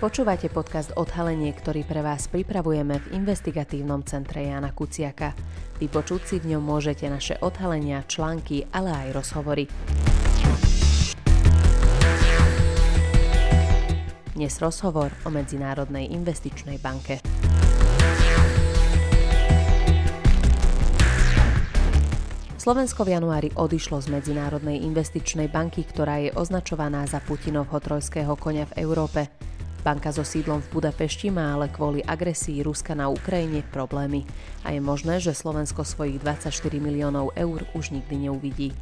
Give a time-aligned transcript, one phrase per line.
[0.00, 5.36] Počúvate podcast Odhalenie, ktorý pre vás pripravujeme v investigatívnom centre Jana Kuciaka.
[5.76, 9.68] Vypočuť si v ňom môžete naše odhalenia, články, ale aj rozhovory.
[14.32, 17.20] Dnes rozhovor o Medzinárodnej investičnej banke.
[22.56, 28.64] Slovensko v januári odišlo z Medzinárodnej investičnej banky, ktorá je označovaná za Putinovho trojského konia
[28.64, 29.28] v Európe.
[29.80, 34.28] Banka so sídlom v Budapešti má ale kvôli agresii Ruska na Ukrajine problémy
[34.60, 38.76] a je možné, že Slovensko svojich 24 miliónov eur už nikdy neuvidí.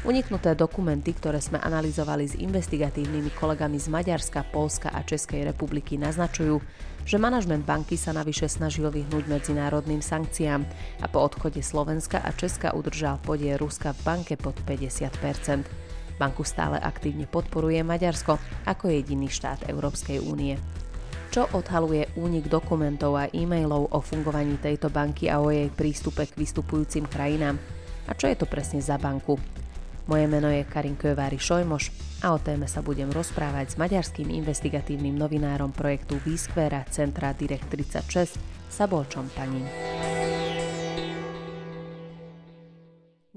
[0.00, 6.58] Uniknuté dokumenty, ktoré sme analyzovali s investigatívnymi kolegami z Maďarska, Polska a Českej republiky naznačujú,
[7.04, 10.64] že manažment banky sa navyše snažil vyhnúť medzinárodným sankciám
[10.98, 15.14] a po odchode Slovenska a Česka udržal podiel Ruska v banke pod 50
[16.20, 18.36] Banku stále aktívne podporuje Maďarsko
[18.68, 20.60] ako jediný štát Európskej únie.
[21.32, 26.36] Čo odhaluje únik dokumentov a e-mailov o fungovaní tejto banky a o jej prístupe k
[26.36, 27.56] vystupujúcim krajinám?
[28.04, 29.40] A čo je to presne za banku?
[30.10, 31.94] Moje meno je Karin Kövári Šojmoš
[32.26, 38.36] a o téme sa budem rozprávať s maďarským investigatívnym novinárom projektu Výskvera Centra Direct 36
[38.66, 40.09] Sabolčom Paním.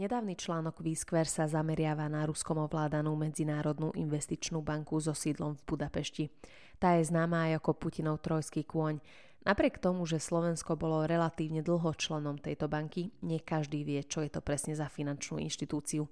[0.04, 6.28] Nedávny článok Výskver sa zameriava na ruskom ovládanú Medzinárodnú investičnú banku so sídlom v Budapešti.
[6.76, 9.00] Tá je známa aj ako Putinov trojský kôň
[9.48, 14.32] Napriek tomu, že Slovensko bolo relatívne dlho členom tejto banky, nie každý vie, čo je
[14.32, 16.08] to presne za finančnú inštitúciu.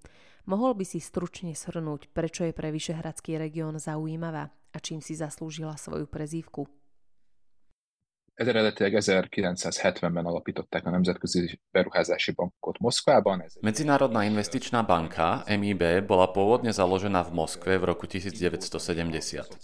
[0.47, 5.75] Mohol by si stručne shrnúť, prečo je pre Vyšehradský región zaujímavá a čím si zaslúžila
[5.75, 6.80] svoju prezývku?
[8.35, 13.43] Eredetileg 1970-ben alapították a Nemzetközi Beruházási Bankot Moszkvában.
[13.61, 19.57] Medzinárodná investičná banka MIB bola pôvodne založená v Moskve v roku 1970.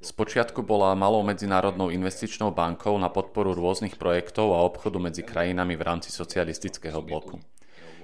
[0.00, 5.82] Spočiatku bola malou medzinárodnou investičnou bankou na podporu rôznych projektov a obchodu medzi krajinami v
[5.82, 7.42] rámci socialistického bloku.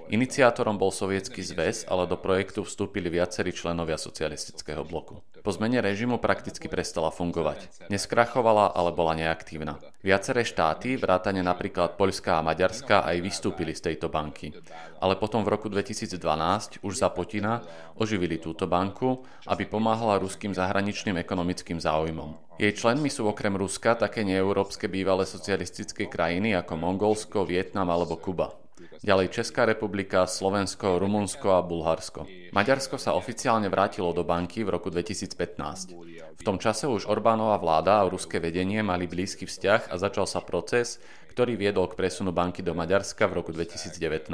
[0.09, 5.21] Iniciátorom bol Sovietský zväz, ale do projektu vstúpili viacerí členovia socialistického bloku.
[5.45, 7.87] Po zmene režimu prakticky prestala fungovať.
[7.93, 9.77] Neskrachovala, ale bola neaktívna.
[10.01, 14.49] Viaceré štáty, vrátane napríklad Poľská a Maďarska, aj vystúpili z tejto banky.
[14.97, 17.61] Ale potom v roku 2012, už za Putina,
[17.93, 22.57] oživili túto banku, aby pomáhala ruským zahraničným ekonomickým záujmom.
[22.57, 28.57] Jej členmi sú okrem Ruska také neeurópske bývalé socialistické krajiny ako Mongolsko, Vietnam alebo Kuba.
[28.99, 32.27] Ďalej Česká republika, Slovensko, Rumunsko a Bulharsko.
[32.51, 35.95] Maďarsko sa oficiálne vrátilo do banky v roku 2015.
[36.39, 40.43] V tom čase už Orbánova vláda a ruské vedenie mali blízky vzťah a začal sa
[40.43, 40.99] proces,
[41.31, 44.27] ktorý viedol k presunu banky do Maďarska v roku 2019.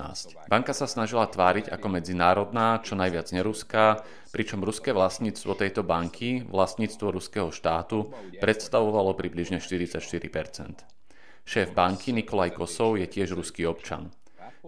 [0.50, 4.02] Banka sa snažila tváriť ako medzinárodná, čo najviac neruská,
[4.34, 8.10] pričom ruské vlastníctvo tejto banky, vlastníctvo ruského štátu,
[8.42, 10.82] predstavovalo približne 44%.
[11.46, 14.10] Šéf banky Nikolaj Kosov je tiež ruský občan.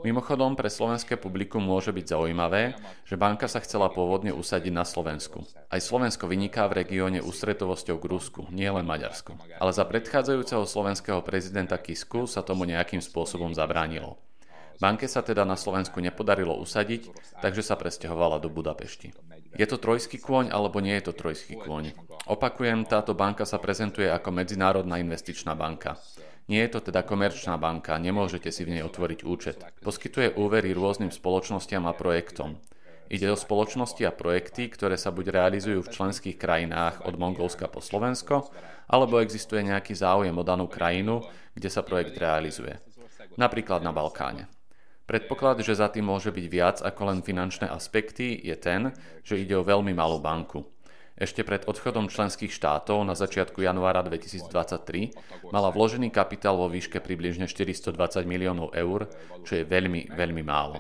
[0.03, 2.77] Mimochodom, pre slovenské publikum môže byť zaujímavé,
[3.07, 5.45] že banka sa chcela pôvodne usadiť na Slovensku.
[5.71, 9.37] Aj Slovensko vyniká v regióne ústretovosťou k Rusku, nie len Maďarsko.
[9.57, 14.21] Ale za predchádzajúceho slovenského prezidenta Kisku sa tomu nejakým spôsobom zabránilo.
[14.77, 17.09] Banke sa teda na Slovensku nepodarilo usadiť,
[17.41, 19.09] takže sa presťahovala do Budapešti.
[19.57, 21.97] Je to trojský kôň alebo nie je to trojský kôň?
[22.29, 25.97] Opakujem, táto banka sa prezentuje ako Medzinárodná investičná banka.
[26.47, 29.59] Nie je to teda komerčná banka, nemôžete si v nej otvoriť účet.
[29.83, 32.55] Poskytuje úvery rôznym spoločnostiam a projektom.
[33.11, 37.83] Ide o spoločnosti a projekty, ktoré sa buď realizujú v členských krajinách od Mongolska po
[37.83, 38.51] Slovensko,
[38.87, 42.79] alebo existuje nejaký záujem o danú krajinu, kde sa projekt realizuje.
[43.35, 44.47] Napríklad na Balkáne.
[45.07, 48.91] Predpoklad, že za tým môže byť viac ako len finančné aspekty, je ten,
[49.23, 50.67] že ide o veľmi malú banku.
[51.17, 57.49] Ešte pred odchodom členských štátov na začiatku januára 2023 mala vložený kapitál vo výške približne
[57.49, 59.09] 420 miliónov eur,
[59.41, 60.77] čo je veľmi, veľmi málo.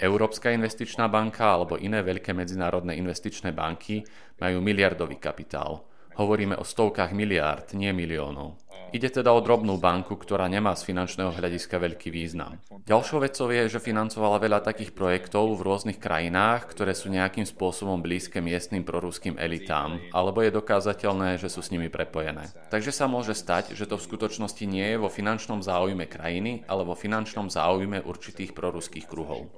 [0.00, 4.00] Európska investičná banka alebo iné veľké medzinárodné investičné banky
[4.40, 5.84] majú miliardový kapitál.
[6.16, 8.56] Hovoríme o stovkách miliárd, nie miliónov.
[8.96, 12.56] Ide teda o drobnú banku, ktorá nemá z finančného hľadiska veľký význam.
[12.88, 18.00] Ďalšou vecou je, že financovala veľa takých projektov v rôznych krajinách, ktoré sú nejakým spôsobom
[18.00, 22.48] blízke miestnym proruským elitám, alebo je dokázateľné, že sú s nimi prepojené.
[22.72, 26.86] Takže sa môže stať, že to v skutočnosti nie je vo finančnom záujme krajiny, ale
[26.88, 29.52] vo finančnom záujme určitých proruských kruhov.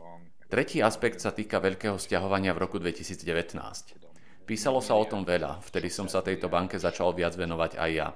[0.49, 4.07] Tretí aspekt sa týka veľkého stiahovania v roku 2019.
[4.48, 8.08] Písalo sa o tom veľa, vtedy som sa tejto banke začal viac venovať aj ja.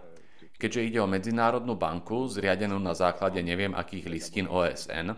[0.57, 5.13] Keďže ide o medzinárodnú banku, zriadenú na základe neviem akých listín OSN,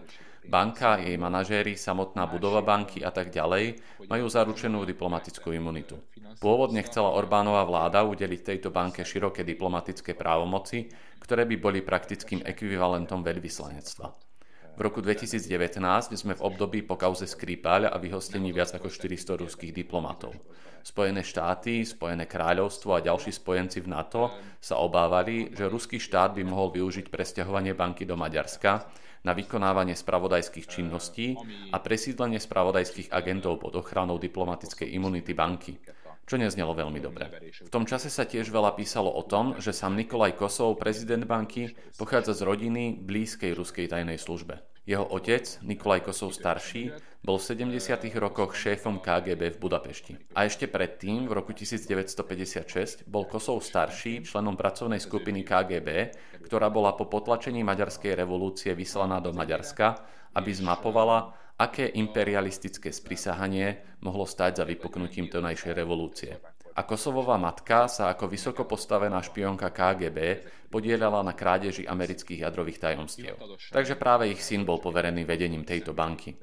[0.45, 3.81] Banka, jej manažéri, samotná budova banky a tak ďalej
[4.13, 5.97] majú zaručenú diplomatickú imunitu.
[6.37, 10.93] Pôvodne chcela Orbánova vláda udeliť tejto banke široké diplomatické právomoci,
[11.25, 14.34] ktoré by boli praktickým ekvivalentom veľvyslanectva.
[14.75, 15.79] V roku 2019
[16.19, 20.35] sme v období po kauze Skripal a vyhostení viac ako 400 ruských diplomatov.
[20.83, 26.43] Spojené štáty, Spojené kráľovstvo a ďalší spojenci v NATO sa obávali, že ruský štát by
[26.43, 28.91] mohol využiť presťahovanie banky do Maďarska
[29.23, 31.39] na vykonávanie spravodajských činností
[31.71, 35.79] a presídlenie spravodajských agentov pod ochranou diplomatickej imunity banky
[36.25, 37.29] čo neznelo veľmi dobre.
[37.65, 41.77] V tom čase sa tiež veľa písalo o tom, že sám Nikolaj Kosov, prezident banky,
[42.01, 44.65] pochádza z rodiny blízkej ruskej tajnej službe.
[44.85, 46.93] Jeho otec, Nikolaj Kosov starší,
[47.25, 48.05] bol v 70.
[48.21, 50.13] rokoch šéfom KGB v Budapešti.
[50.37, 56.13] A ešte predtým, v roku 1956, bol Kosov starší členom pracovnej skupiny KGB,
[56.45, 60.05] ktorá bola po potlačení maďarskej revolúcie vyslaná do Maďarska,
[60.37, 66.33] aby zmapovala, aké imperialistické sprisahanie mohlo stať za vypuknutím tonajšej revolúcie.
[66.75, 70.43] A Kosovová matka sa ako vysoko postavená špionka KGB
[70.75, 73.39] podielala na krádeži amerických jadrových tajomstiev.
[73.71, 76.35] Takže práve ich syn bol poverený vedením tejto banky.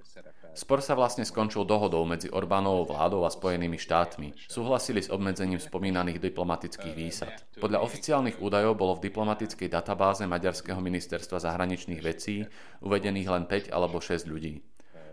[0.52, 4.36] Spor sa vlastne skončil dohodou medzi Orbánovou vládou a Spojenými štátmi.
[4.52, 7.32] Súhlasili s obmedzením spomínaných diplomatických výsad.
[7.56, 12.44] Podľa oficiálnych údajov bolo v diplomatickej databáze Maďarského ministerstva zahraničných vecí
[12.84, 14.60] uvedených len 5 alebo 6 ľudí.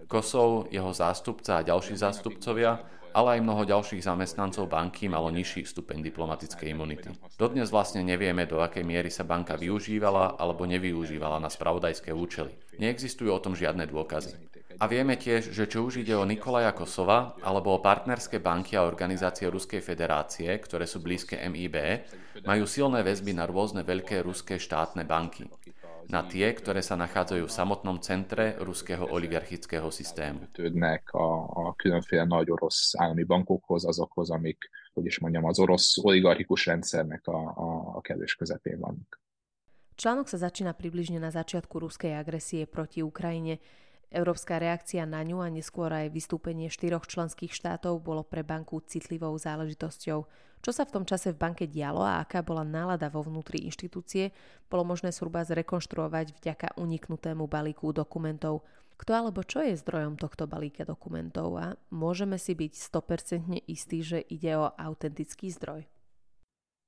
[0.09, 2.81] Kosov, jeho zástupca a ďalší zástupcovia,
[3.13, 7.09] ale aj mnoho ďalších zamestnancov banky malo nižší stupeň diplomatickej imunity.
[7.37, 12.57] Dodnes vlastne nevieme, do akej miery sa banka využívala alebo nevyužívala na spravodajské účely.
[12.81, 14.33] Neexistujú o tom žiadne dôkazy.
[14.79, 18.87] A vieme tiež, že či už ide o Nikolaja Kosova alebo o partnerské banky a
[18.87, 22.07] organizácie Ruskej federácie, ktoré sú blízke MIB,
[22.47, 25.51] majú silné väzby na rôzne veľké ruské štátne banky
[26.07, 30.47] na tie, ktoré sa nachádzajú v samotnom centre ruského oligarchického systému.
[30.55, 35.99] Tődnek a, a különféle nagy orosz állami bankokhoz, azokhoz, amik, hogy is mondjam, az orosz
[35.99, 39.21] oligarchikus rendszernek a, a, a kellős közepén vannak.
[39.99, 43.59] Článok sa začína približne na začiatku ruskej agresie proti Ukrajine.
[44.09, 49.37] Európska reakcia na ňu a neskôr aj vystúpenie štyroch členských štátov bolo pre banku citlivou
[49.37, 50.19] záležitosťou.
[50.59, 54.33] Čo sa v tom čase v banke dialo a aká bola nálada vo vnútri inštitúcie,
[54.73, 58.65] bolo možné zhruba zrekonštruovať vďaka uniknutému balíku dokumentov.
[58.99, 64.25] Kto alebo čo je zdrojom tohto balíka dokumentov a môžeme si byť 100% istí, že
[64.25, 65.98] ide o autentický zdroj?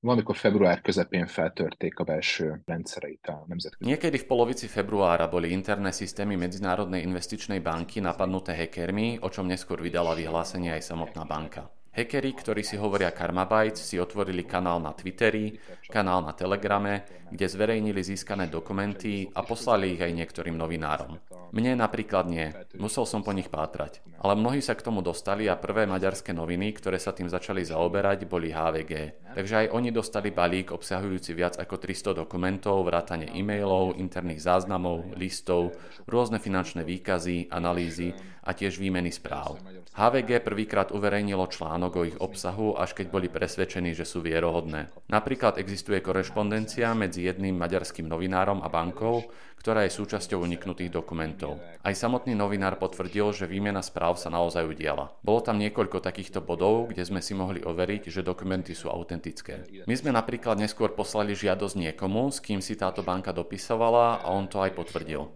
[0.01, 3.89] Valamikor február közepén feltörték a belső rendszereit a nemzetközi.
[3.89, 9.77] Niekedy v polovici februára boli interné systémy Medzinárodnej investičnej banky napadnuté hackermi, o čom neskôr
[9.77, 11.69] vydala vyhlásenie aj samotná banka.
[11.91, 15.59] Hackeri, ktorí si hovoria Karmabytes, si otvorili kanál na Twitteri,
[15.91, 21.19] kanál na Telegrame, kde zverejnili získané dokumenty a poslali ich aj niektorým novinárom.
[21.51, 22.47] Mne napríklad nie,
[22.79, 23.99] musel som po nich pátrať.
[24.23, 28.23] Ale mnohí sa k tomu dostali a prvé maďarské noviny, ktoré sa tým začali zaoberať,
[28.23, 29.19] boli HVG.
[29.31, 35.75] Takže aj oni dostali balík obsahujúci viac ako 300 dokumentov, vrátane e-mailov, interných záznamov, listov,
[36.07, 38.11] rôzne finančné výkazy, analýzy
[38.43, 39.61] a tiež výmeny správ.
[39.91, 44.87] HVG prvýkrát uverejnilo článok o ich obsahu, až keď boli presvedčení, že sú vierohodné.
[45.11, 49.27] Napríklad existuje korešpondencia medzi jedným maďarským novinárom a bankou,
[49.61, 51.61] ktorá je súčasťou uniknutých dokumentov.
[51.85, 55.13] Aj samotný novinár potvrdil, že výmena správ sa naozaj udiala.
[55.21, 59.85] Bolo tam niekoľko takýchto bodov, kde sme si mohli overiť, že dokumenty sú autentické.
[59.85, 64.49] My sme napríklad neskôr poslali žiadosť niekomu, s kým si táto banka dopisovala a on
[64.49, 65.29] to aj potvrdil.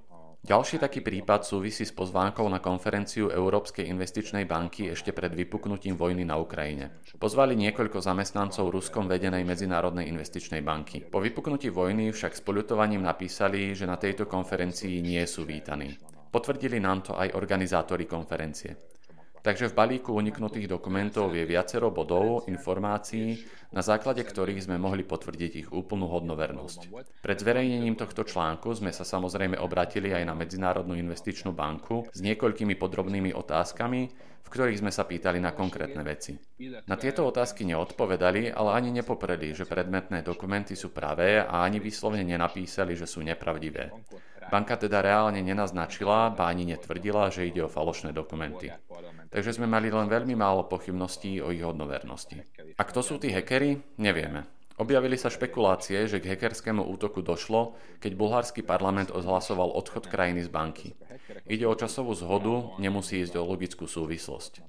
[0.45, 6.21] Ďalší taký prípad súvisí s pozvánkou na konferenciu Európskej investičnej banky ešte pred vypuknutím vojny
[6.21, 7.01] na Ukrajine.
[7.17, 11.01] Pozvali niekoľko zamestnancov Ruskom vedenej Medzinárodnej investičnej banky.
[11.01, 15.97] Po vypuknutí vojny však s poľutovaním napísali, že na tejto konferencii nie sú vítaní.
[16.29, 18.94] Potvrdili nám to aj organizátori konferencie.
[19.45, 25.51] Takže v balíku uniknutých dokumentov je viacero bodov, informácií, na základe ktorých sme mohli potvrdiť
[25.53, 26.89] ich úplnú hodnovernosť.
[27.21, 32.73] Pred zverejnením tohto článku sme sa samozrejme obratili aj na Medzinárodnú investičnú banku s niekoľkými
[32.73, 34.01] podrobnými otázkami,
[34.45, 36.37] v ktorých sme sa pýtali na konkrétne veci.
[36.89, 42.25] Na tieto otázky neodpovedali, ale ani nepopreli, že predmetné dokumenty sú pravé a ani vyslovene
[42.25, 43.93] nenapísali, že sú nepravdivé.
[44.51, 48.69] Banka teda reálne nenaznačila, ba ani netvrdila, že ide o falošné dokumenty.
[49.33, 52.39] Takže sme mali len veľmi málo pochybností o ich hodnovernosti.
[52.77, 53.81] A kto sú tí hekery?
[53.97, 54.45] Nevieme.
[54.75, 60.51] Objavili sa špekulácie, že k hackerskému útoku došlo, keď bulharský parlament odhlasoval odchod krajiny z
[60.51, 60.89] banky.
[61.47, 64.59] Ide o časovú zhodu, nemusí ísť o logickú súvislosť.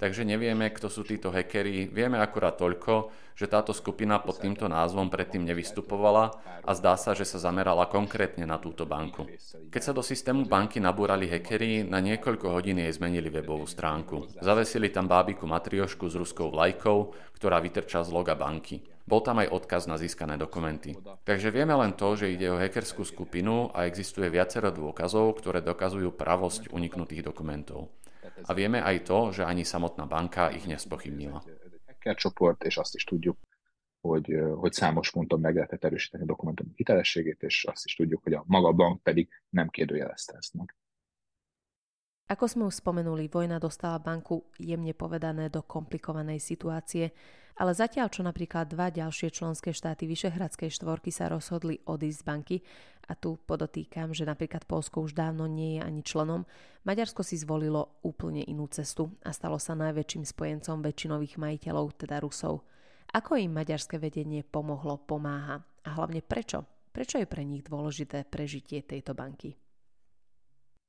[0.00, 1.92] Takže nevieme, kto sú títo hackeri.
[1.92, 7.28] Vieme akurát toľko, že táto skupina pod týmto názvom predtým nevystupovala a zdá sa, že
[7.28, 9.28] sa zamerala konkrétne na túto banku.
[9.72, 14.40] Keď sa do systému banky nabúrali hackeri, na niekoľko hodín jej zmenili webovú stránku.
[14.40, 18.84] Zavesili tam bábiku matriošku s ruskou vlajkou, ktorá vytrča z loga banky.
[19.08, 20.94] Bol tam aj odkaz na získané dokumenty.
[21.26, 26.14] Takže vieme len to, že ide o hackerskú skupinu a existuje viacero dôkazov, ktoré dokazujú
[26.14, 27.90] pravosť uniknutých dokumentov.
[28.42, 31.42] A vieme aj to, že ani samotná banka ich nespochybnila.
[32.14, 33.38] csoport, és azt is tudjuk,
[34.00, 38.32] hogy, hogy számos ponton meg lehetett erősíteni a dokumentum hitelességét, és azt is tudjuk, hogy
[38.32, 40.76] a maga bank pedig nem kérdőjelezte ezt meg.
[42.30, 47.10] Ako sme už spomenuli, vojna dostala banku jemne povedané do komplikovanej situácie,
[47.58, 52.56] ale zatiaľ, čo napríklad dva ďalšie členské štáty Vyšehradskej štvorky sa rozhodli odísť z banky,
[53.10, 56.46] a tu podotýkam, že napríklad Polsko už dávno nie je ani členom,
[56.86, 62.62] Maďarsko si zvolilo úplne inú cestu a stalo sa najväčším spojencom väčšinových majiteľov, teda Rusov.
[63.10, 66.62] Ako im maďarské vedenie pomohlo, pomáha a hlavne prečo?
[66.94, 69.58] Prečo je pre nich dôležité prežitie tejto banky?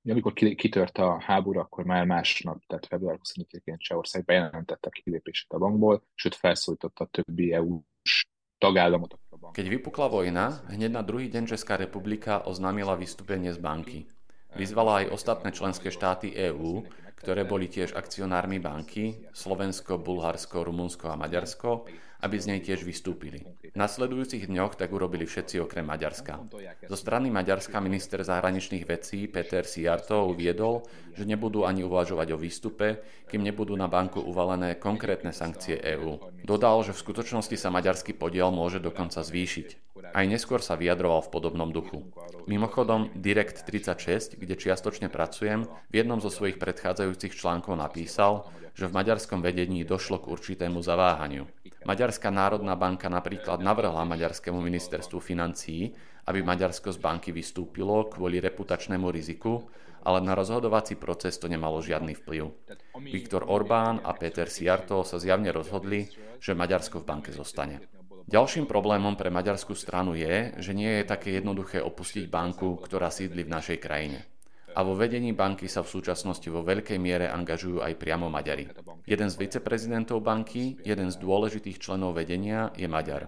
[0.10, 5.58] Amikor kitört a háború, akkor már másnap, tehát február 25-én Csehország bejelentette a kilépését a
[5.58, 8.28] bankból, sőt felszólította a többi EU-s
[8.58, 9.20] tagállamot.
[9.52, 14.06] Keď vypukla vojna, hneď na druhý deň Česká republika oznámila vystúpenie z banky.
[14.54, 16.86] Vyzvala aj ostatné členské štáty EÚ,
[17.18, 21.86] ktoré boli tiež akcionármi banky, Slovensko, Bulharsko, Rumunsko a Maďarsko,
[22.22, 23.44] aby z nej tiež vystúpili.
[23.62, 26.38] V nasledujúcich dňoch tak urobili všetci okrem Maďarska.
[26.86, 30.86] Zo strany Maďarska minister zahraničných vecí Peter Siarto uviedol,
[31.18, 36.46] že nebudú ani uvažovať o výstupe, kým nebudú na banku uvalené konkrétne sankcie EÚ.
[36.46, 39.91] Dodal, že v skutočnosti sa maďarský podiel môže dokonca zvýšiť.
[40.10, 42.02] Aj neskôr sa vyjadroval v podobnom duchu.
[42.50, 48.96] Mimochodom, Direct 36, kde čiastočne pracujem, v jednom zo svojich predchádzajúcich článkov napísal, že v
[48.98, 51.46] maďarskom vedení došlo k určitému zaváhaniu.
[51.86, 55.94] Maďarská národná banka napríklad navrhla maďarskému ministerstvu financií,
[56.30, 59.66] aby Maďarsko z banky vystúpilo kvôli reputačnému riziku,
[60.06, 62.54] ale na rozhodovací proces to nemalo žiadny vplyv.
[63.02, 66.10] Viktor Orbán a Peter Siarto sa zjavne rozhodli,
[66.42, 68.01] že Maďarsko v banke zostane.
[68.28, 73.46] Ďalším problémom pre maďarskú stranu je, že nie je také jednoduché opustiť banku, ktorá sídli
[73.46, 74.32] v našej krajine
[74.76, 78.72] a vo vedení banky sa v súčasnosti vo veľkej miere angažujú aj priamo Maďari.
[79.04, 83.28] Jeden z viceprezidentov banky, jeden z dôležitých členov vedenia je Maďar.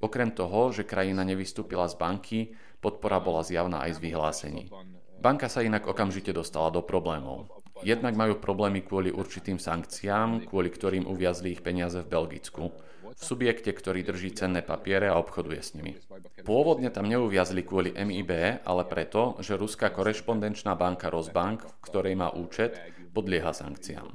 [0.00, 2.40] Okrem toho, že krajina nevystúpila z banky,
[2.80, 4.64] podpora bola zjavná aj z vyhlásení.
[5.20, 7.52] Banka sa inak okamžite dostala do problémov.
[7.84, 12.72] Jednak majú problémy kvôli určitým sankciám, kvôli ktorým uviazli ich peniaze v Belgicku
[13.10, 15.98] v subjekte, ktorý drží cenné papiere a obchoduje s nimi.
[16.46, 22.30] Pôvodne tam neuviazli kvôli MIB, ale preto, že ruská korešpondenčná banka Rosbank, v ktorej má
[22.30, 22.78] účet,
[23.10, 24.14] podlieha sankciám.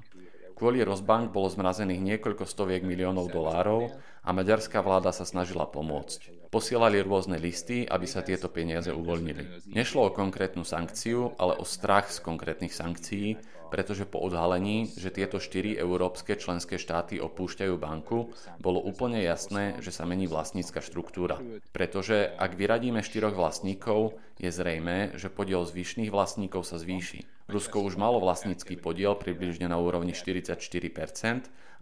[0.55, 3.91] Kvôli Rosbank bolo zmrazených niekoľko stoviek miliónov dolárov
[4.23, 6.44] a maďarská vláda sa snažila pomôcť.
[6.55, 9.75] Posielali rôzne listy, aby sa tieto peniaze uvoľnili.
[9.75, 13.35] Nešlo o konkrétnu sankciu, ale o strach z konkrétnych sankcií,
[13.67, 18.31] pretože po odhalení, že tieto štyri európske členské štáty opúšťajú banku,
[18.63, 21.43] bolo úplne jasné, že sa mení vlastnícka štruktúra.
[21.75, 27.34] Pretože ak vyradíme štyroch vlastníkov, je zrejme, že podiel zvyšných vlastníkov sa zvýši.
[27.45, 30.57] Rusko už malo vlastnícky podiel približne na úrovni 44%,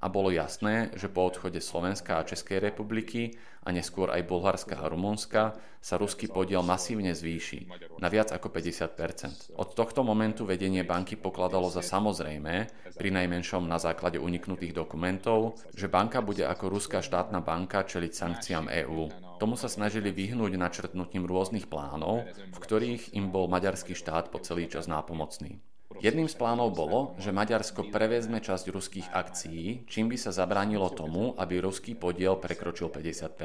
[0.03, 4.91] a bolo jasné, že po odchode Slovenska a Českej republiky a neskôr aj Bulharska a
[4.91, 7.71] Rumunska sa ruský podiel masívne zvýši
[8.03, 12.67] na viac ako 50% Od tohto momentu vedenie banky pokladalo za samozrejme,
[12.99, 18.67] pri najmenšom na základe uniknutých dokumentov, že banka bude ako ruská štátna banka čeliť sankciám
[18.83, 19.07] EÚ.
[19.43, 24.71] Tomu sa snažili vyhnúť načrtnutím rôznych plánov, v ktorých im bol maďarský štát po celý
[24.71, 25.59] čas nápomocný.
[25.99, 31.35] Jedným z plánov bolo, že Maďarsko prevezme časť ruských akcií, čím by sa zabránilo tomu,
[31.35, 33.35] aby ruský podiel prekročil 50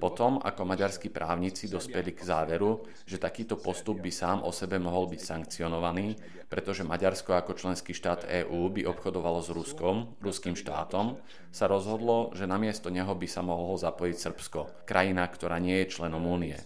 [0.00, 5.06] potom, ako maďarskí právnici dospeli k záveru, že takýto postup by sám o sebe mohol
[5.12, 6.16] byť sankcionovaný,
[6.48, 11.20] pretože Maďarsko ako členský štát EÚ by obchodovalo s Ruskom, ruským štátom,
[11.52, 16.24] sa rozhodlo, že namiesto neho by sa mohlo zapojiť Srbsko, krajina, ktorá nie je členom
[16.24, 16.56] únie.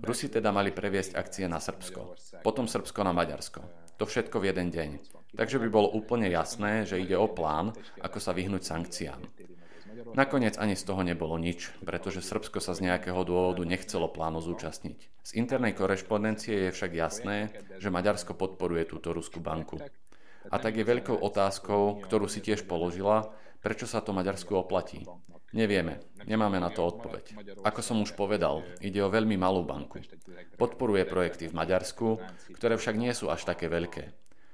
[0.00, 3.60] Rusi teda mali previesť akcie na Srbsko, potom Srbsko na Maďarsko.
[4.00, 4.90] To všetko v jeden deň.
[5.36, 9.20] Takže by bolo úplne jasné, že ide o plán, ako sa vyhnúť sankciám.
[10.12, 14.98] Nakoniec ani z toho nebolo nič, pretože Srbsko sa z nejakého dôvodu nechcelo plánu zúčastniť.
[15.24, 17.48] Z internej korešpondencie je však jasné,
[17.80, 19.80] že Maďarsko podporuje túto ruskú banku.
[20.52, 25.06] A tak je veľkou otázkou, ktorú si tiež položila, prečo sa to Maďarsku oplatí.
[25.52, 27.36] Nevieme, nemáme na to odpoveď.
[27.64, 30.00] Ako som už povedal, ide o veľmi malú banku.
[30.56, 32.20] Podporuje projekty v Maďarsku,
[32.56, 34.12] ktoré však nie sú až také veľké.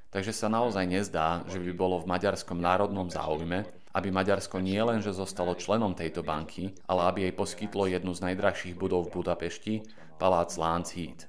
[0.08, 5.02] Takže sa naozaj nezdá, že by bolo v maďarskom národnom záujme, aby Maďarsko nie len,
[5.02, 9.74] že zostalo členom tejto banky, ale aby jej poskytlo jednu z najdrahších budov v Budapešti,
[10.22, 11.26] palác Lánchíd.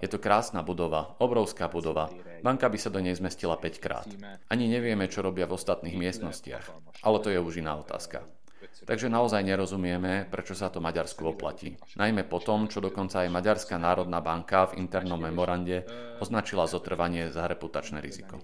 [0.00, 2.08] Je to krásna budova, obrovská budova.
[2.40, 4.08] Banka by sa do nej zmestila 5 krát.
[4.48, 6.72] Ani nevieme, čo robia v ostatných miestnostiach.
[7.04, 8.24] Ale to je už iná otázka.
[8.60, 11.76] Takže naozaj nerozumieme, prečo sa to Maďarsku oplatí.
[11.96, 15.84] Najmä po tom, čo dokonca aj Maďarská národná banka v internom memorande
[16.20, 18.40] označila zotrvanie za reputačné riziko.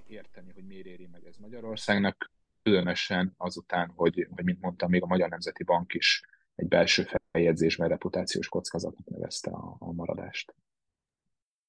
[2.67, 6.23] Különösen azután, hogy, hogy mint mondtam, még a Magyar Nemzeti Bank is
[6.55, 10.55] egy belső feljegyzésben reputációs kockázatnak nevezte a, a maradást.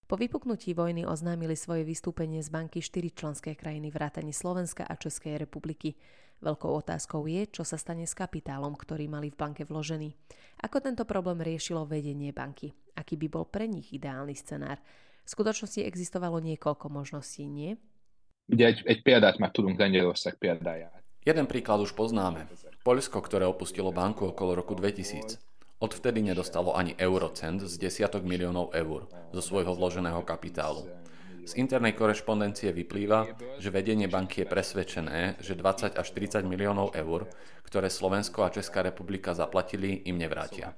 [0.07, 5.37] Po vypuknutí vojny oznámili svoje vystúpenie z banky štyri členské krajiny vrátane Slovenska a Českej
[5.37, 6.01] republiky.
[6.41, 10.17] Veľkou otázkou je, čo sa stane s kapitálom, ktorý mali v banke vložený.
[10.65, 12.73] Ako tento problém riešilo vedenie banky?
[12.97, 14.81] Aký by bol pre nich ideálny scenár?
[15.21, 17.77] V skutočnosti existovalo niekoľko možností, nie?
[18.47, 21.03] Ugye egy, egy példát már tudunk Lengyelország példáját.
[21.23, 22.47] Jeden príklad už poznáme.
[22.87, 25.35] Poľsko, ktoré opustilo banku okolo roku 2000.
[25.83, 30.87] Odvtedy nedostalo ani eurocent z desiatok miliónov eur zo svojho vloženého kapitálu.
[31.43, 37.27] Z internej korešpondencie vyplýva, že vedenie banky je presvedčené, že 20 až 30 miliónov eur,
[37.67, 40.71] ktoré Slovensko a Česká republika zaplatili, im nevrátia.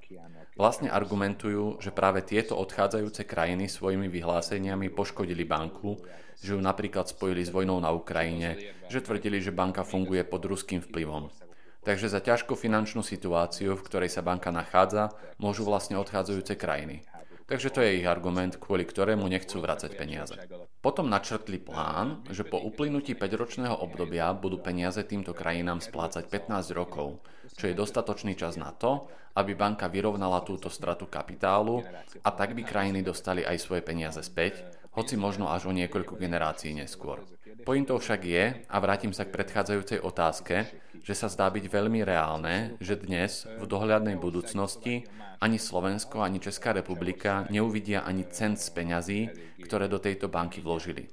[0.60, 5.96] Vlastne argumentujú, že práve tieto odchádzajúce krajiny svojimi vyhláseniami poškodili banku,
[6.36, 10.84] že ju napríklad spojili s vojnou na Ukrajine, že tvrdili, že banka funguje pod ruským
[10.84, 11.32] vplyvom.
[11.80, 17.08] Takže za ťažkú finančnú situáciu, v ktorej sa banka nachádza, môžu vlastne odchádzajúce krajiny.
[17.50, 20.38] Takže to je ich argument, kvôli ktorému nechcú vrácať peniaze.
[20.78, 27.18] Potom načrtli plán, že po uplynutí 5-ročného obdobia budú peniaze týmto krajinám splácať 15 rokov,
[27.58, 31.82] čo je dostatočný čas na to, aby banka vyrovnala túto stratu kapitálu
[32.22, 34.62] a tak by krajiny dostali aj svoje peniaze späť,
[34.94, 37.26] hoci možno až o niekoľko generácií neskôr.
[37.66, 42.76] Pointou však je, a vrátim sa k predchádzajúcej otázke, že sa zdá byť veľmi reálne,
[42.80, 45.08] že dnes, v dohľadnej budúcnosti,
[45.40, 49.20] ani Slovensko, ani Česká republika neuvidia ani cent z peňazí,
[49.64, 51.08] ktoré do tejto banky vložili.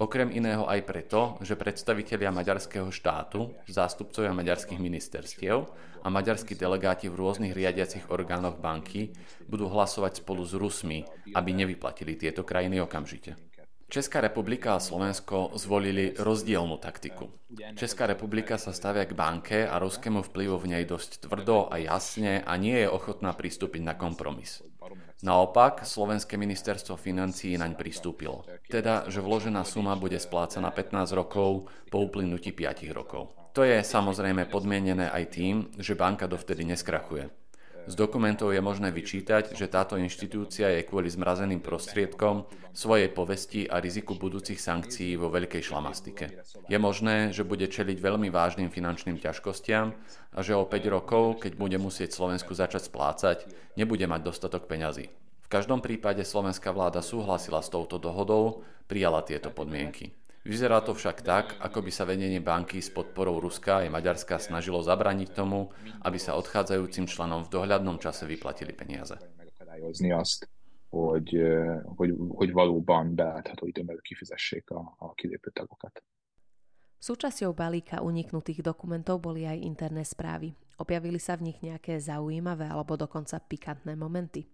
[0.00, 5.68] Okrem iného aj preto, že predstavitelia maďarského štátu, zástupcovia maďarských ministerstiev
[6.00, 9.12] a maďarskí delegáti v rôznych riadiacich orgánoch banky
[9.44, 11.04] budú hlasovať spolu s Rusmi,
[11.36, 13.36] aby nevyplatili tieto krajiny okamžite.
[13.90, 17.26] Česká republika a Slovensko zvolili rozdielnú taktiku.
[17.74, 22.38] Česká republika sa stavia k banke a ruskému vplyvu v nej dosť tvrdo a jasne
[22.46, 24.62] a nie je ochotná pristúpiť na kompromis.
[25.26, 28.46] Naopak, Slovenské ministerstvo financí naň pristúpilo.
[28.70, 33.34] Teda, že vložená suma bude splácaná 15 rokov po uplynutí 5 rokov.
[33.58, 37.39] To je samozrejme podmienené aj tým, že banka dovtedy neskrachuje.
[37.90, 43.82] Z dokumentov je možné vyčítať, že táto inštitúcia je kvôli zmrazeným prostriedkom svojej povesti a
[43.82, 46.38] riziku budúcich sankcií vo veľkej šlamastike.
[46.70, 49.90] Je možné, že bude čeliť veľmi vážnym finančným ťažkostiam
[50.30, 55.10] a že o 5 rokov, keď bude musieť Slovensku začať splácať, nebude mať dostatok peňazí.
[55.42, 60.14] V každom prípade slovenská vláda súhlasila s touto dohodou, prijala tieto podmienky.
[60.40, 64.80] Vyzerá to však tak, ako by sa vedenie banky s podporou Ruska aj Maďarska snažilo
[64.80, 65.68] zabrániť tomu,
[66.00, 69.20] aby sa odchádzajúcim členom v dohľadnom čase vyplatili peniaze.
[70.90, 71.36] hogy,
[71.96, 76.02] hogy, hogy valóban beállítható időben kifizessék a, a kilépő tagokat.
[77.00, 80.52] Súčasťou balíka uniknutých dokumentov boli aj interné správy.
[80.76, 84.44] Objavili sa v nich nejaké zaujímavé alebo dokonca pikantné momenty?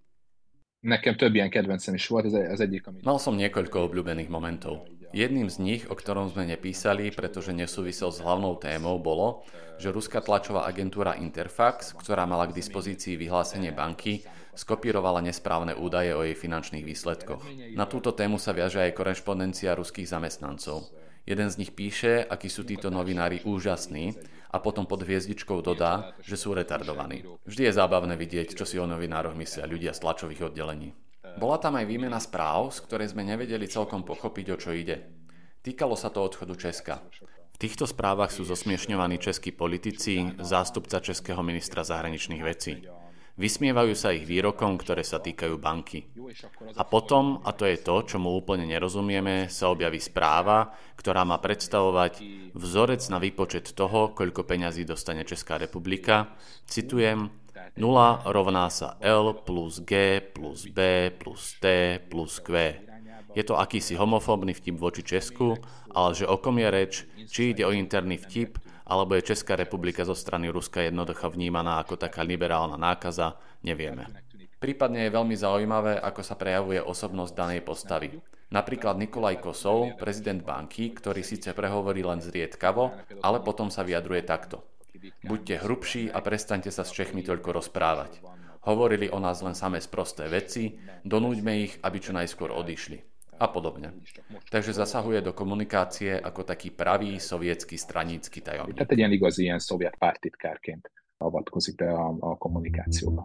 [0.86, 3.02] Nekem több ilyen kedvencem is volt, az egyik, ami...
[3.02, 4.86] Mal som niekoľko obľúbených momentov.
[5.16, 9.48] Jedným z nich, o ktorom sme nepísali, pretože nesúvisel s hlavnou témou, bolo,
[9.80, 16.20] že ruská tlačová agentúra Interfax, ktorá mala k dispozícii vyhlásenie banky, skopírovala nesprávne údaje o
[16.20, 17.48] jej finančných výsledkoch.
[17.72, 20.84] Na túto tému sa viaže aj korešpondencia ruských zamestnancov.
[21.24, 24.20] Jeden z nich píše, akí sú títo novinári úžasní
[24.52, 27.24] a potom pod hviezdičkou dodá, že sú retardovaní.
[27.48, 31.05] Vždy je zábavné vidieť, čo si o novinároch myslia ľudia z tlačových oddelení.
[31.36, 35.04] Bola tam aj výmena správ, z ktorej sme nevedeli celkom pochopiť, o čo ide.
[35.60, 37.04] Týkalo sa to odchodu Česka.
[37.52, 42.84] V týchto správach sú zosmiešňovaní českí politici, zástupca českého ministra zahraničných vecí.
[43.36, 46.08] Vysmievajú sa ich výrokom, ktoré sa týkajú banky.
[46.72, 51.36] A potom, a to je to, čo mu úplne nerozumieme, sa objaví správa, ktorá má
[51.36, 52.24] predstavovať
[52.56, 56.32] vzorec na výpočet toho, koľko peňazí dostane Česká republika.
[56.64, 57.28] Citujem,
[57.76, 62.72] 0 rovná sa L plus G plus B plus T plus Q.
[63.36, 65.60] Je to akýsi homofóbny vtip voči Česku,
[65.92, 68.56] ale že o kom je reč, či ide o interný vtip,
[68.88, 74.08] alebo je Česká republika zo strany Ruska jednoducho vnímaná ako taká liberálna nákaza, nevieme.
[74.56, 78.16] Prípadne je veľmi zaujímavé, ako sa prejavuje osobnosť danej postavy.
[78.48, 82.88] Napríklad Nikolaj Kosov, prezident banky, ktorý síce prehovorí len zriedkavo,
[83.20, 84.64] ale potom sa vyjadruje takto.
[85.24, 88.20] Buďte hrubší a prestaňte sa s Čechmi toľko rozprávať.
[88.66, 90.74] Hovorili o nás len samé sprosté veci,
[91.06, 92.98] donúďme ich, aby čo najskôr odišli.
[93.36, 93.92] A podobne.
[94.48, 98.80] Takže zasahuje do komunikácie ako taký pravý sovietský stranícky tajomník.
[98.80, 103.22] Tehát egy ilyen igazi ilyen szovjet pártitkárként avatkozik be a, a kommunikációba.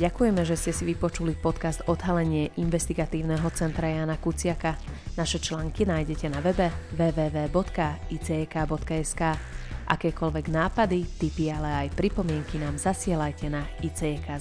[0.00, 4.80] Ďakujeme, že ste si vypočuli podcast Odhalenie investigatívneho centra Jana Kuciaka.
[5.20, 7.52] Naše články nájdete na webe www.icek.sk.
[9.84, 14.40] Akékoľvek nápady, tipy, ale aj pripomienky nám zasielajte na icek.sk.